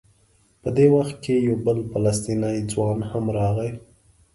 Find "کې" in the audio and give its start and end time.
1.23-1.33